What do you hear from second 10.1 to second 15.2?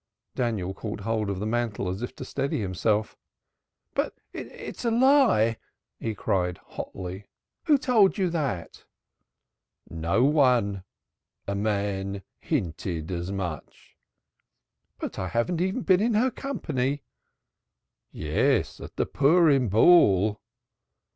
one; a man hinted as much." "But